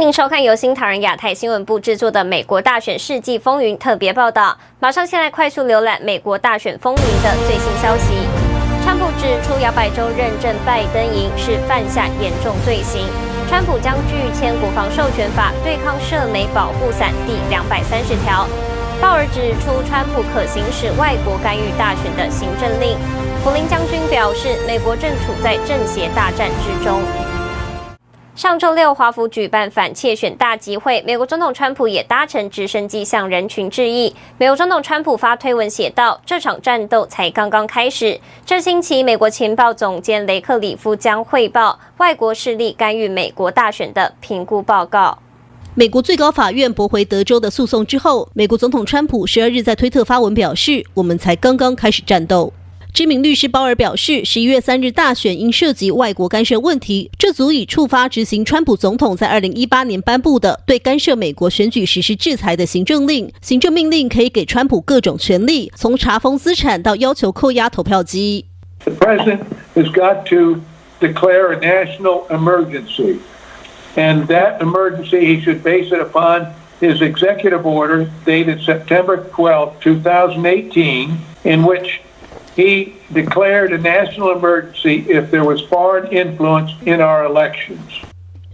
[0.00, 4.56] 您收看由新唐人亚太新闻部制作的《美国大选世纪风云》特别报道。
[4.78, 8.14] 马上先来快速浏览美国大选风云的最新消息。
[8.82, 13.06] 川普指出，摇摆州认证拜登赢是犯下严重罪行。
[13.46, 18.48] 川普将拒签国防授权法，对抗射媒保护伞第两百三十条。
[19.02, 22.96] 鲍尔指出，川普可行使外国干预大选的行政令。
[23.44, 27.02] 普林将军表示，美国正处在政协大战之中。
[28.40, 34.16] 上周六，华府举办反窃选大集会，美国总统川普也搭乘直升机向人群致意。
[34.38, 38.18] 美国总统川普发推文写道：“这场战斗才刚刚开始。
[38.46, 45.18] 这星期，美国情报总监雷克里夫将汇报外国势力干预美国大选的评估报告。”
[45.76, 52.50] 美国最高法院驳回德州的诉讼之后，美国总统川普十二日在推特发文表示：“我们才刚刚开始战斗。”
[52.92, 63.32] 知名律师鲍尔表示，十一月三日大选因涉及外国干涉问题，这足以触发执行川普总统在二零一八年颁布的对干涉美国选举实施制裁的行政令。
[63.40, 68.44] 行政命令可以给川普各种权利，从查封资产到要求扣押投票机。
[68.84, 69.40] The president
[69.76, 70.60] has got to
[71.00, 73.18] declare a national emergency,
[73.94, 76.46] and that emergency he should base it upon
[76.80, 82.00] his executive order dated September 12, 2018, in which
[82.60, 87.78] He declared a national emergency if there was foreign influence in our elections.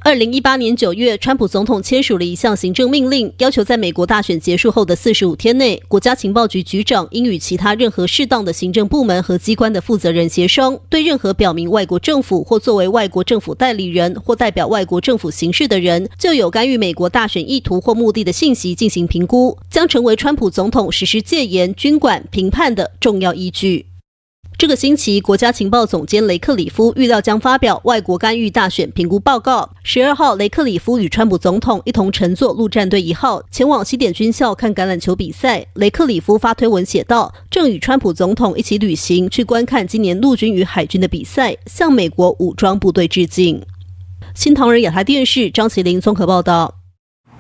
[0.04, 23.86] 二零一八年九月，川普总统签署了一项行政命令，要求在美国大选结束后的四十五天内，国家情报局局长应与其他任何适当的行政部门和机关的负责人协商，对任何表明外国政府或作为外国政府代理人或代表外国政府行事的人，就有干预美国大选意图或目的的信息进行评估，将成为川普总统实施戒严、军管、评判的重要依据。
[24.58, 29.68] 这个星期，国家情报总监雷克里夫预料将发表外国干预大选评估报告。
[29.83, 35.66] 十二号，雷克里夫与川普总统一同乘坐陆战队一号前往西点军校看橄榄球比赛。
[35.74, 43.61] 雷克里夫发推文写道：“正与川普总统一起旅行去观看今年陆军与海军的比赛，向美国武装部队致敬。”
[44.34, 46.77] 新唐人亚太电视张麒麟综合报道。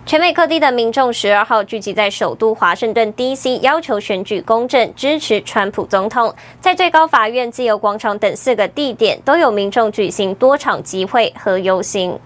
[0.06, 6.32] 全美各地的民众十二号聚集在首都华盛顿 D.C.，要求选举公正，支持川普总统。
[6.60, 12.16] 在最高法院、自由广场等四个地点，都有民众举行多场集会和游行。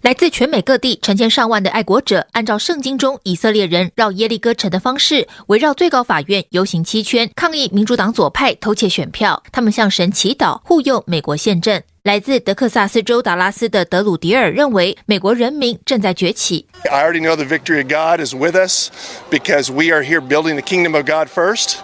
[0.00, 9.42] 来自全美各地成千上万的爱国者，按照圣经中以色列人绕耶利哥城的方式，围绕最高法院游行七圈，抗议民主党左派偷窃选票。
[9.52, 11.82] 他们向神祈祷，护佑美国宪政。
[12.03, 16.67] 来自德克萨斯州达拉斯的德鲁迪尔认为，美国人民正在崛起。
[16.91, 18.91] I already know the victory of God is with us
[19.31, 21.77] because we are here building the kingdom of God first,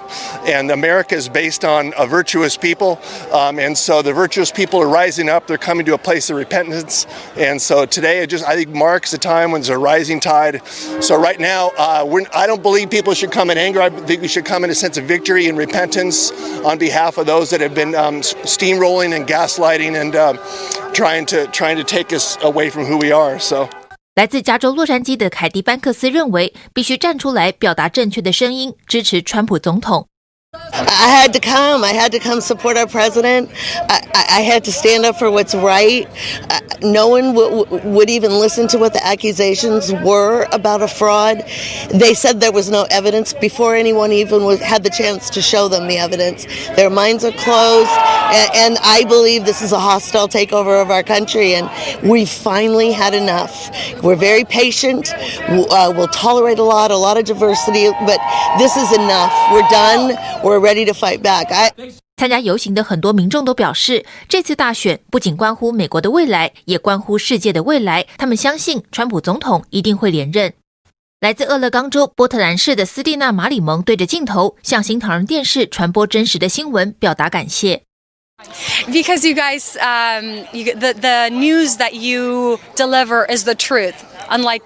[0.45, 2.99] and America is based on a virtuous people,
[3.31, 5.47] um, and so the virtuous people are rising up.
[5.47, 9.11] They're coming to a place of repentance, and so today it just I think marks
[9.13, 10.61] a time when there's a rising tide.
[10.99, 13.81] So right now, uh, we're, I don't believe people should come in anger.
[13.81, 16.31] I think we should come in a sense of victory and repentance
[16.63, 20.36] on behalf of those that have been um, steamrolling and gaslighting and and uh,
[20.92, 23.38] trying to trying to take us away from who we are.
[23.38, 23.68] So，
[24.14, 30.08] 来自加州洛杉矶的凯蒂班克斯认为，必须站出来表达正确的声音，支持川普总统。
[30.78, 31.84] I had to come.
[31.84, 33.50] I had to come support our president.
[33.75, 36.06] I, I, had to stand up for what's right.
[36.82, 41.38] No one w- would even listen to what the accusations were about a fraud.
[41.91, 45.69] They said there was no evidence before anyone even was, had the chance to show
[45.69, 46.44] them the evidence.
[46.76, 51.03] Their minds are closed, and, and I believe this is a hostile takeover of our
[51.03, 51.70] country, and
[52.06, 53.70] we've finally had enough.
[54.03, 55.12] We're very patient.
[55.48, 58.20] Uh, we'll tolerate a lot, a lot of diversity, but
[58.59, 59.32] this is enough.
[59.50, 60.16] We're done.
[60.44, 61.53] We're ready to fight back.
[61.53, 61.72] I...
[62.16, 68.06] 参加游行的很多民众都表示，这次大选不仅关乎美国的未来，也关乎世界的未来。
[68.16, 70.53] 他们相信川普总统一定会连任。
[71.21, 77.85] 来自俄勒冈州波特兰市的斯蒂娜·马里蒙对着镜头向新唐人电视传播真实的新闻，表达感谢。
[78.92, 84.62] Because you guys, um, you, the the news that you deliver is the truth, unlike.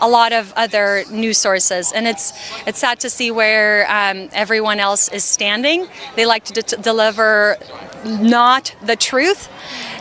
[0.00, 2.32] a lot of other news sources, and it's
[2.66, 5.86] it's sad to see where um, everyone else is standing.
[6.16, 7.56] They like to deliver
[8.04, 9.48] not the truth,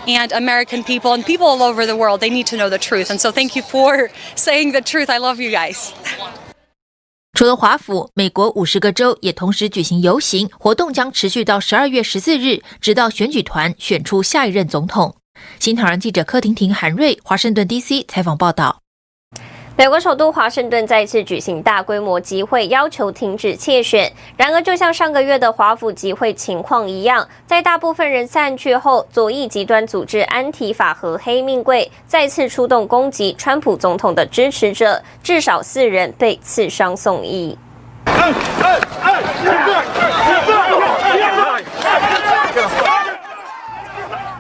[0.08, 3.10] and American people and people all over the world they need to know the truth.
[3.12, 5.10] And so, thank you for saying the truth.
[5.10, 5.94] I love you guys.
[7.34, 15.16] 除了华府，美国五十个州也同时举行游行活动，将持续到十二月十四日，直到选举团选出下一任总统。
[15.60, 18.83] 新唐人记者柯婷婷、韩瑞，华盛顿 DC 采访报道。
[19.76, 24.14] 美国首都华盛顿再次举行大规模集会，要求停止窃选。
[24.38, 37.58] 然而，就像上个月的华府集会情况一样，在大部分人散去后，左翼极端组织安提法和黑命贵再次出动攻击川普总统的支持者，至少四人被刺伤送医。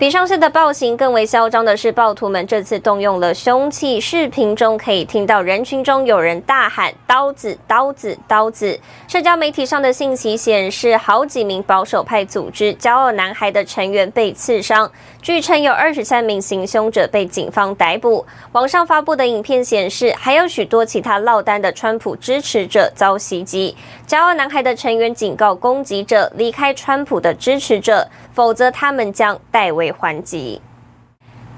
[0.03, 4.01] 比上次的暴行更为嚣张的是，暴徒们这次动用了凶器。
[4.01, 8.77] 视频中可以听到人群中有人大喊“刀子，刀子，刀子”。
[9.07, 14.91] 社交媒体上的信息显示，好几名保守派组织“骄傲男孩”的成员被刺伤。
[15.23, 18.25] 据称，有二十三名行凶者被警方逮捕。
[18.51, 23.73] 网上发布的影片显示，还有许多其他落单的川普支持者遭袭击。
[24.05, 30.61] “骄傲男孩”的成员警告攻击者离开川普的支持者，否则他们将代为还击。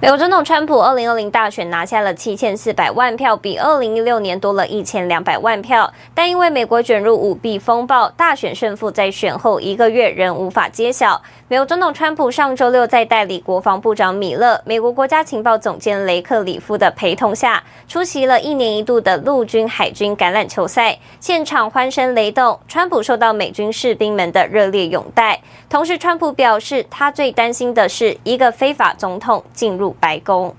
[0.02, 5.92] 美国总统川普二零二零大选拿下了七千四百万票，比二零一六年多了一千两百万票。
[6.14, 11.20] 但因为美国卷入舞弊风暴，大选胜负在选后一个月仍无法揭晓。
[11.48, 22.60] 美国总统川普上周六在代理国防部长米勒、美国国家情报总监雷克里夫的陪同下，出席了一年一度的陆军海军橄榄球赛，现场欢声雷动。
[22.68, 25.40] 川普受到美军士兵们的热烈拥戴。
[25.70, 30.56] 同时，川普表示，他最担心的是一个非法总统进入白宫。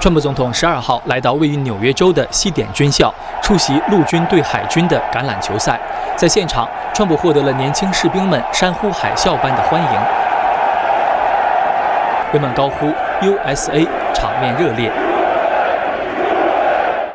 [0.00, 3.12] 川普总统十二号来到位于纽约州的西点军校，
[3.42, 5.78] 出席陆军对海军的橄榄球赛。
[6.16, 9.88] 在现场，川普获得了年轻士兵们山呼海啸般的欢迎，
[12.32, 12.86] 人们高呼
[13.20, 14.90] “USA”，场面热烈。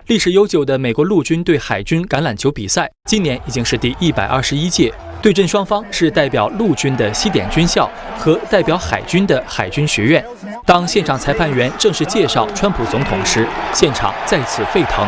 [0.06, 4.94] 历史悠久的美国陆军对海军橄榄球比赛，今年已经是第一百二十一届。
[5.25, 10.24] 对阵双方是代表陆军的西点军校和代表海军的海军学院。
[10.68, 13.44] 当现场裁判员正式介绍川普总统时，
[13.74, 15.04] 现场再次沸腾。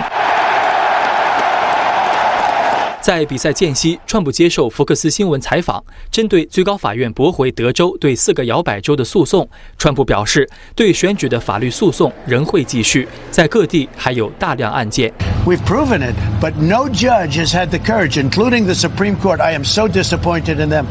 [3.08, 5.82] 在比赛间隙，川普接受福克斯新闻采访，
[6.12, 10.46] 针对最高法院驳回德州对四个摇摆州的诉讼，川普表示，
[10.76, 15.10] 对选举的法律诉讼仍会继续，在各地还有大量案件。
[15.46, 19.40] We've proven it, but no judge has had the courage, including the Supreme Court.
[19.40, 20.84] I am so disappointed in them.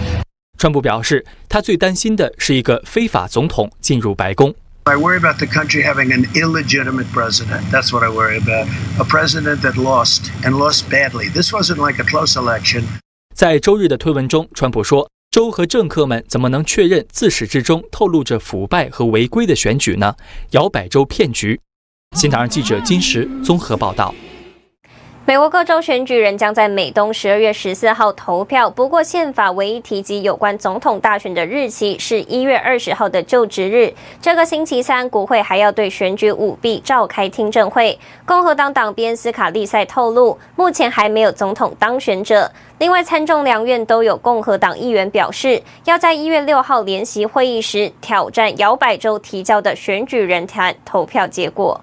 [0.56, 4.54] 川普表示，他最担心的是一个非法总统进入白宫。
[4.88, 7.60] I worry about the country having an illegitimate president.
[7.72, 8.68] That's what I worry about.
[9.00, 11.28] A president that lost and lost badly.
[11.28, 12.84] This wasn't like a close election.
[13.34, 20.14] 在周日的推文中，川普说：“州和政客们怎么能确认自始至终透露着腐败和违规的选举呢？
[20.52, 21.60] 摇摆州骗局。”
[22.16, 24.14] 新唐人记者金石综合报道。
[25.26, 28.70] 美国各州选举人将在美东十二月十四号投票。
[28.70, 33.92] 不过，宪法唯一提及有关总统大选的日期是一月二十号的就职日。
[34.22, 37.98] 这个星期三，国会还要对选举舞弊召开听证会。
[38.24, 42.48] 共和党党鞭斯卡利塞透露，目前还没有总统当选者。
[42.78, 51.80] 另外，参众两院都有共和党议员表示，要在一月六号联席会议时挑战摇摆州提交的选举人团投票结果。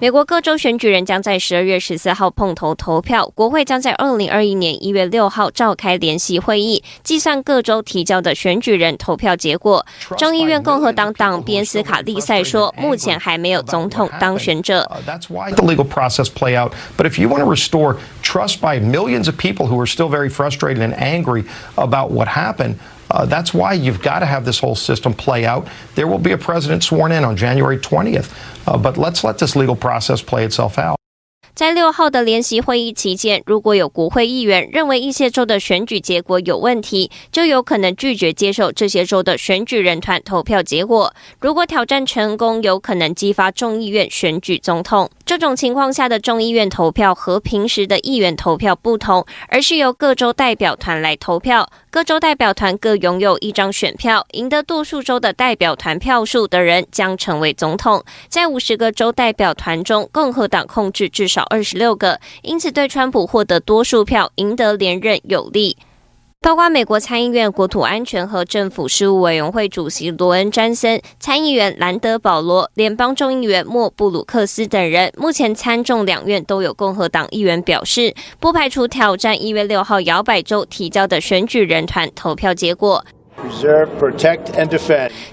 [0.00, 9.86] 美国各州选举人将在十二月十四号碰头投票，国会将在二零二一年一月六号召开联席会议，计算各州提交的选举人投票结果。
[10.18, 14.90] 众议院共和党党鞭斯卡利塞说，目前还没有总统当选者。
[15.06, 16.72] That's why the legal process play out.
[16.98, 20.28] But if you want to restore trust by millions of people who are still very
[20.28, 21.44] frustrated and angry
[21.76, 22.74] about what happened.
[23.08, 25.66] That's why you've got to have this whole system play out.
[25.94, 28.26] There will be a president sworn in on January 20th,
[28.66, 30.96] uh, but let's let this legal process play itself out.
[31.54, 41.14] 在六号的联席会议期间，如果有国会议员认为一些州的选举结果有问题，就有可能拒绝接受这些州的选举人团投票结果。
[41.38, 45.08] 如果挑战成功，有可能激发众议院选举总统。
[45.24, 51.70] 这种情况下的众议院投票和平时的议员投票不同，而是由各州代表团来投票。
[51.94, 58.04] 各州代表团各拥有一张选票，赢得多数州的代表团票数的人将成为总统。
[58.28, 65.76] 在五十个州代表团中，共和党控制至少二十六个，因此对川普获得多数票、赢得连任有利。
[66.44, 83.02] 包括美国参议院国土安全和政府事务委员会主席罗恩·詹森、参议员兰德·保罗、联邦众议员莫·布鲁克斯等人，目前参众两院都有共和党议员表示，不排除挑战一月六号摇摆州提交的选举人团投票结果。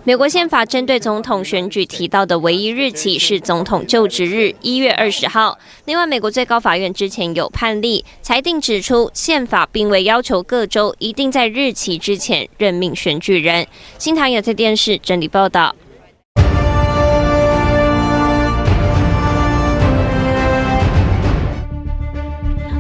[0.04, 5.58] 美国宪法针对总统选举提到的唯一日期是总统就职日一月二十号。
[5.86, 13.66] 另外，美国最高法院之前有判例裁定指出，宪法并未要求各州一定在日期之前任命选举人。
[13.98, 15.76] 新唐有线电视整理报道。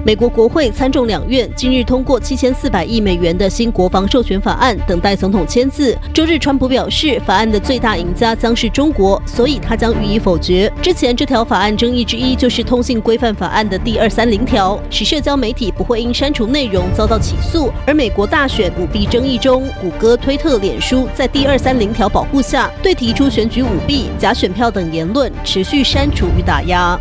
[0.03, 5.95] 美国国会参众两院近日通过七千四百亿美元的新国防授权法案，等待总统签字。
[6.11, 10.71] 周日，川普表示，法案的最大赢家将是中国，所以他将予以否决。
[10.81, 17.71] 之前，这条法案争议之一就是通信规范法案的第二三零条，使社交媒体不会因删除内容遭到起诉。
[17.85, 26.99] 而美国大选舞弊争议中，谷歌、推特、脸书在第二三零条保护下，对提出选举舞弊、假选票等言论持续删除与打压。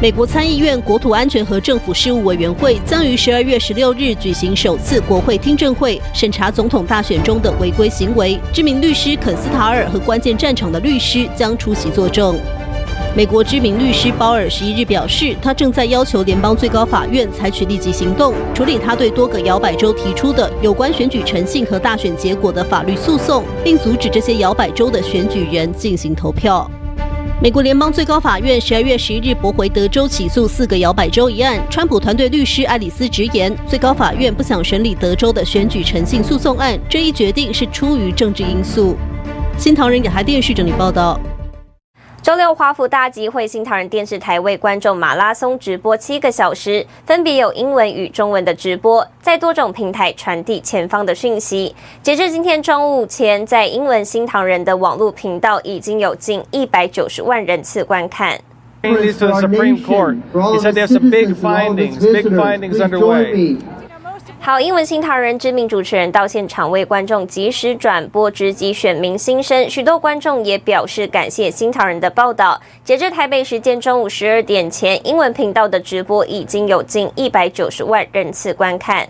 [0.00, 8.40] 美国参议院国土安全和政府事务委员会将于十二月十六日举行首次国会听证会，审查总统大选中的违规行为。
[8.50, 12.34] 知名律师肯斯塔尔和关键战场的律师将出席作证。
[13.14, 26.70] 美国知名律师鲍尔十一日表示，他正在要求联邦最高法院采取立即行动，处理他对多个摇摆州提出的有关选举诚信和大选结果的法律诉讼，并阻止这些摇摆州的选举人进行投票。
[27.42, 31.58] 美国联邦最高法院十二月十一日驳回德州起诉四个摇摆州一案。
[31.70, 38.94] 川普团队律师爱丽丝直言，最高法院不想审理德州的选举诚信诉讼案，这一决定是出于政治因素。
[39.56, 41.18] 新唐人亚太电视整理报道。
[42.22, 51.74] 周六，华府大集会，新唐人电视台为观众马拉松直播七个小时，分别有英文与中文的直播，在多种平台传递前方的讯息。
[52.02, 58.38] 截至今天中午前，在英文新唐人的网络频道已经有近一百九十万人次观看。
[64.42, 72.58] 好，英文新唐人知名主持人到现场为观众及时转播直击选民心声，许多观众也表示感谢新唐人的报道。
[72.82, 79.06] 截至台北时间中午十二点前，英文频道的直播已经有近一百九十万人次观看。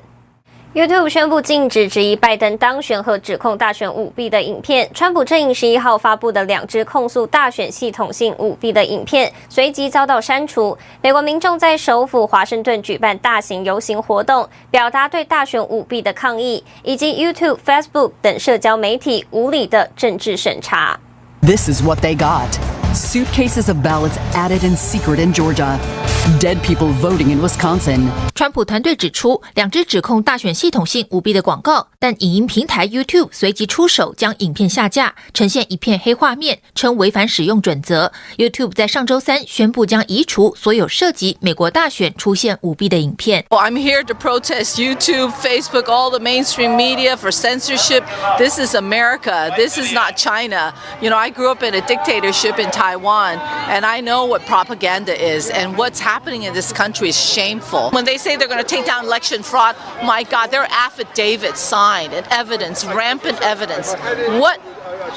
[0.72, 4.88] YouTube 宣布禁止质疑拜登当选和指控大选舞弊的影片。
[4.94, 10.78] 川普阵营十一号发布的两支控诉大选系统性舞弊的影片，随即遭到删除。
[11.02, 21.00] 美国民众在首府华盛顿举办大型游行活动，表达对大选舞弊的抗议，以及 YouTube、Facebook 等社交媒体无理的政治审查。
[21.42, 22.46] This is what they got.
[22.94, 25.76] Suitcases of ballots added in secret in Georgia.
[26.39, 28.09] Dead people voting in Wisconsin.
[28.33, 38.11] 川普团队指出，两支指控大选系统性舞弊的广告，但影音平台 YouTube 随即出手将影片下架，呈现一片黑画面，称违反使用准则。
[38.37, 43.45] YouTube 在上周三宣布将移除所有涉及美国大选出现舞弊的影片。
[43.49, 48.03] Well, I'm here to protest YouTube, Facebook, all the mainstream media for censorship.
[48.37, 49.51] This is America.
[49.55, 50.73] This is not China.
[51.01, 53.39] You know, I grew up in a dictatorship in Taiwan,
[53.69, 56.08] and I know what propaganda is and what's happening.
[56.10, 57.88] happening in this country is shameful.
[57.90, 61.60] When they say they're going to take down election fraud, my God, there are affidavits
[61.60, 63.94] signed and evidence, rampant evidence.
[64.44, 64.60] What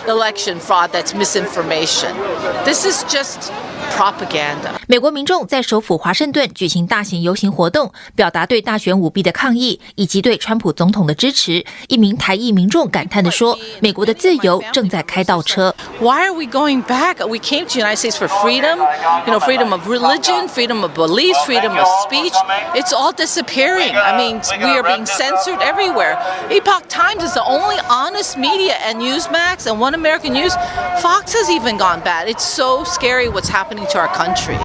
[0.08, 2.16] election fraud that's misinformation?
[2.64, 3.52] This is just
[3.97, 4.71] propaganda.
[4.87, 11.65] 美国民众在首府华盛顿举行大型游行活动，表达对大选舞弊的抗议以及对川普总统的支持。
[11.89, 17.27] 一名台裔民众感叹地说：“美国的自由正在开倒车。” Why are we going back?
[17.27, 18.79] We came to the United States for freedom,
[19.27, 22.35] you know, freedom of religion, freedom of belief, freedom of speech.
[22.75, 23.95] It's all disappearing.
[23.97, 26.17] I mean, we are being censored everywhere.
[26.51, 30.55] Epoch Times is the only honest media, and Newsmax and One American News.
[31.03, 32.29] Fox has even gone bad.
[32.29, 33.82] It's so scary what's happening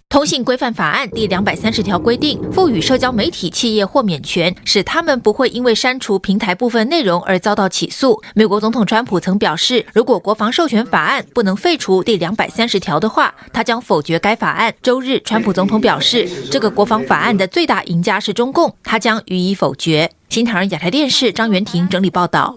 [0.08, 8.20] 通信规范法案第两百三十条规定，赋予社交媒体企业豁免权，使他们不会因为删除平台部分内容而遭到起诉。
[8.34, 14.75] 美国总统川普曾表示，如果国防授权法案不能废除第两百三十条的话，他将否决该法案。
[14.82, 20.10] 周日，川普总统表示，这个国防法案的最大赢家是中共，他将予以否决。
[20.28, 22.56] 新唐人亚太电视张元婷整理报道。